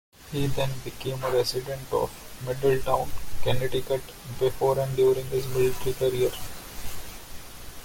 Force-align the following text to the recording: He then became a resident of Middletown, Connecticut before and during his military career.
He 0.31 0.47
then 0.47 0.71
became 0.83 1.23
a 1.23 1.29
resident 1.29 1.93
of 1.93 2.09
Middletown, 2.43 3.11
Connecticut 3.43 4.01
before 4.39 4.79
and 4.79 4.95
during 4.97 5.27
his 5.27 5.45
military 5.49 5.93
career. 5.93 6.31